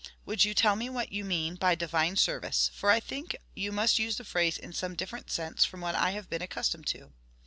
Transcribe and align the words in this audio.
Would 0.25 0.45
you 0.45 0.55
tell 0.55 0.75
me 0.75 0.89
what 0.89 1.11
you 1.11 1.23
mean 1.23 1.53
by 1.57 1.75
divine 1.75 2.15
service, 2.15 2.71
for 2.73 2.89
I 2.89 2.99
think 2.99 3.35
you 3.53 3.71
must 3.71 3.99
use 3.99 4.17
the 4.17 4.23
phrase 4.25 4.57
in 4.57 4.73
some 4.73 4.95
different 4.95 5.29
sense 5.29 5.63
from 5.63 5.79
what 5.79 5.93
I 5.93 6.09
have 6.09 6.27
been 6.27 6.41
accustomed 6.41 6.87
to?" 6.87 7.13